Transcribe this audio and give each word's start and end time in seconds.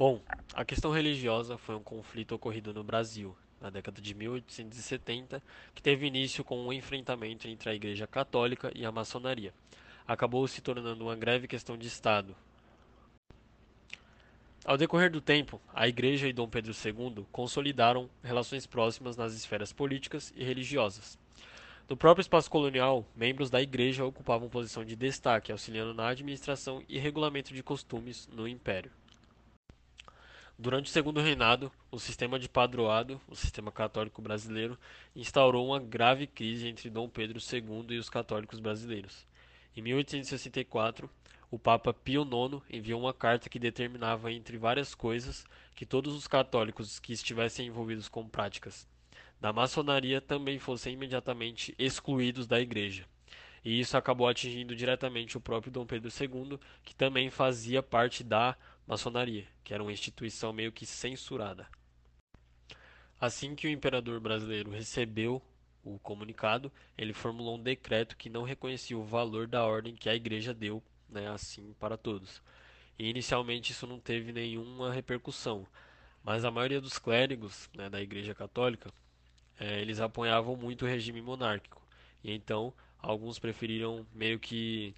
Bom, 0.00 0.18
a 0.54 0.64
questão 0.64 0.90
religiosa 0.90 1.58
foi 1.58 1.74
um 1.74 1.82
conflito 1.82 2.34
ocorrido 2.34 2.72
no 2.72 2.82
Brasil, 2.82 3.36
na 3.60 3.68
década 3.68 4.00
de 4.00 4.14
1870, 4.14 5.42
que 5.74 5.82
teve 5.82 6.06
início 6.06 6.42
com 6.42 6.58
um 6.58 6.72
enfrentamento 6.72 7.46
entre 7.46 7.68
a 7.68 7.74
Igreja 7.74 8.06
Católica 8.06 8.72
e 8.74 8.86
a 8.86 8.90
maçonaria. 8.90 9.52
Acabou 10.08 10.48
se 10.48 10.62
tornando 10.62 11.04
uma 11.04 11.14
grave 11.14 11.46
questão 11.46 11.76
de 11.76 11.86
Estado. 11.86 12.34
Ao 14.64 14.78
decorrer 14.78 15.10
do 15.10 15.20
tempo, 15.20 15.60
a 15.70 15.86
Igreja 15.86 16.26
e 16.26 16.32
Dom 16.32 16.48
Pedro 16.48 16.72
II 16.72 17.26
consolidaram 17.30 18.08
relações 18.24 18.66
próximas 18.66 19.18
nas 19.18 19.34
esferas 19.34 19.70
políticas 19.70 20.32
e 20.34 20.42
religiosas. 20.42 21.18
No 21.86 21.94
próprio 21.94 22.22
espaço 22.22 22.50
colonial, 22.50 23.04
membros 23.14 23.50
da 23.50 23.60
Igreja 23.60 24.02
ocupavam 24.02 24.48
posição 24.48 24.82
de 24.82 24.96
destaque, 24.96 25.52
auxiliando 25.52 25.92
na 25.92 26.08
administração 26.08 26.82
e 26.88 26.98
regulamento 26.98 27.52
de 27.52 27.62
costumes 27.62 28.26
no 28.32 28.48
Império. 28.48 28.90
Durante 30.62 30.90
o 30.90 30.92
segundo 30.92 31.22
reinado, 31.22 31.72
o 31.90 31.98
sistema 31.98 32.38
de 32.38 32.46
padroado, 32.46 33.18
o 33.26 33.34
sistema 33.34 33.72
católico 33.72 34.20
brasileiro, 34.20 34.78
instaurou 35.16 35.66
uma 35.66 35.80
grave 35.80 36.26
crise 36.26 36.68
entre 36.68 36.90
Dom 36.90 37.08
Pedro 37.08 37.38
II 37.38 37.96
e 37.96 37.98
os 37.98 38.10
católicos 38.10 38.60
brasileiros. 38.60 39.26
Em 39.74 39.80
1864, 39.80 41.08
o 41.50 41.58
Papa 41.58 41.94
Pio 41.94 42.24
IX 42.24 42.62
enviou 42.68 43.00
uma 43.00 43.14
carta 43.14 43.48
que 43.48 43.58
determinava, 43.58 44.30
entre 44.30 44.58
várias 44.58 44.94
coisas, 44.94 45.46
que 45.74 45.86
todos 45.86 46.14
os 46.14 46.28
católicos 46.28 46.98
que 46.98 47.14
estivessem 47.14 47.68
envolvidos 47.68 48.06
com 48.06 48.28
práticas 48.28 48.86
da 49.40 49.54
maçonaria 49.54 50.20
também 50.20 50.58
fossem 50.58 50.92
imediatamente 50.92 51.74
excluídos 51.78 52.46
da 52.46 52.60
Igreja. 52.60 53.06
E 53.64 53.80
isso 53.80 53.96
acabou 53.96 54.28
atingindo 54.28 54.76
diretamente 54.76 55.38
o 55.38 55.40
próprio 55.40 55.72
Dom 55.72 55.86
Pedro 55.86 56.10
II, 56.10 56.58
que 56.82 56.94
também 56.94 57.30
fazia 57.30 57.82
parte 57.82 58.22
da 58.22 58.56
maçonaria, 58.90 59.46
que 59.62 59.72
era 59.72 59.82
uma 59.84 59.92
instituição 59.92 60.52
meio 60.52 60.72
que 60.72 60.84
censurada. 60.84 61.68
Assim 63.20 63.54
que 63.54 63.68
o 63.68 63.70
imperador 63.70 64.18
brasileiro 64.18 64.72
recebeu 64.72 65.40
o 65.84 65.96
comunicado, 66.00 66.72
ele 66.98 67.12
formulou 67.12 67.56
um 67.56 67.62
decreto 67.62 68.16
que 68.16 68.28
não 68.28 68.42
reconhecia 68.42 68.98
o 68.98 69.04
valor 69.04 69.46
da 69.46 69.64
ordem 69.64 69.94
que 69.94 70.08
a 70.08 70.14
igreja 70.14 70.52
deu, 70.52 70.82
né, 71.08 71.28
assim 71.28 71.72
para 71.78 71.96
todos. 71.96 72.42
E 72.98 73.08
inicialmente 73.08 73.70
isso 73.70 73.86
não 73.86 74.00
teve 74.00 74.32
nenhuma 74.32 74.92
repercussão, 74.92 75.64
mas 76.24 76.44
a 76.44 76.50
maioria 76.50 76.80
dos 76.80 76.98
clérigos 76.98 77.70
né, 77.72 77.88
da 77.88 78.02
igreja 78.02 78.34
católica, 78.34 78.92
é, 79.58 79.80
eles 79.80 80.00
apoiavam 80.00 80.56
muito 80.56 80.84
o 80.84 80.88
regime 80.88 81.22
monárquico. 81.22 81.80
E 82.24 82.32
então 82.32 82.74
alguns 82.98 83.38
preferiram 83.38 84.04
meio 84.12 84.40
que 84.40 84.96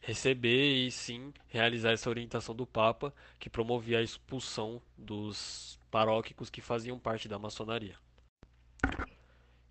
receber 0.00 0.86
e 0.86 0.90
sim 0.90 1.32
realizar 1.48 1.92
essa 1.92 2.08
orientação 2.08 2.54
do 2.54 2.66
Papa, 2.66 3.12
que 3.38 3.50
promovia 3.50 3.98
a 3.98 4.02
expulsão 4.02 4.80
dos 4.96 5.78
paróquicos 5.90 6.50
que 6.50 6.60
faziam 6.60 6.98
parte 6.98 7.28
da 7.28 7.38
maçonaria. 7.38 7.96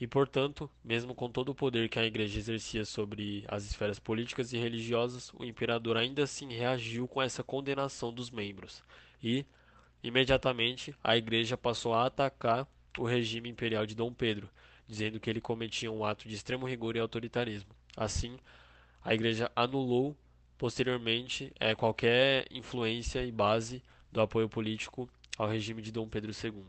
E, 0.00 0.06
portanto, 0.06 0.68
mesmo 0.82 1.14
com 1.14 1.30
todo 1.30 1.50
o 1.50 1.54
poder 1.54 1.88
que 1.88 1.98
a 1.98 2.04
Igreja 2.04 2.36
exercia 2.36 2.84
sobre 2.84 3.44
as 3.46 3.64
esferas 3.64 4.00
políticas 4.00 4.52
e 4.52 4.58
religiosas, 4.58 5.30
o 5.34 5.44
imperador 5.44 5.96
ainda 5.96 6.24
assim 6.24 6.52
reagiu 6.52 7.06
com 7.06 7.22
essa 7.22 7.44
condenação 7.44 8.12
dos 8.12 8.28
membros 8.28 8.82
e, 9.22 9.46
imediatamente, 10.02 10.92
a 11.04 11.16
Igreja 11.16 11.56
passou 11.56 11.94
a 11.94 12.06
atacar 12.06 12.66
o 12.98 13.04
regime 13.04 13.48
imperial 13.48 13.86
de 13.86 13.94
Dom 13.94 14.12
Pedro, 14.12 14.50
dizendo 14.88 15.20
que 15.20 15.30
ele 15.30 15.40
cometia 15.40 15.92
um 15.92 16.04
ato 16.04 16.28
de 16.28 16.34
extremo 16.34 16.66
rigor 16.66 16.96
e 16.96 16.98
autoritarismo. 16.98 17.70
Assim, 17.96 18.36
a 19.04 19.14
Igreja 19.14 19.50
anulou 19.54 20.16
posteriormente 20.56 21.52
é, 21.58 21.74
qualquer 21.74 22.46
influência 22.50 23.24
e 23.24 23.32
base 23.32 23.82
do 24.12 24.20
apoio 24.20 24.48
político 24.48 25.08
ao 25.36 25.48
regime 25.48 25.82
de 25.82 25.90
Dom 25.90 26.08
Pedro 26.08 26.30
II. 26.32 26.64